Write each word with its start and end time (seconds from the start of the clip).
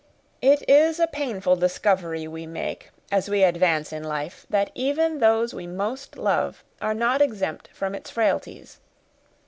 It 0.41 0.67
is 0.67 0.99
a 0.99 1.05
painful 1.05 1.55
discovery 1.57 2.27
we 2.27 2.47
make, 2.47 2.89
as 3.11 3.29
we 3.29 3.43
advance 3.43 3.93
in 3.93 4.03
life, 4.03 4.47
that 4.49 4.71
even 4.73 5.19
those 5.19 5.53
we 5.53 5.67
most 5.67 6.17
love 6.17 6.63
are 6.81 6.95
not 6.95 7.21
exempt 7.21 7.69
from 7.71 7.93
its 7.93 8.09
frailties. 8.09 8.79